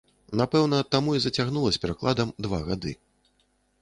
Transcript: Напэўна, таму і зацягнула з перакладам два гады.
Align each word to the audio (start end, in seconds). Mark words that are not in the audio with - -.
Напэўна, 0.39 0.77
таму 0.95 1.13
і 1.17 1.21
зацягнула 1.25 1.69
з 1.75 1.81
перакладам 1.85 2.33
два 2.47 2.59
гады. 2.71 2.91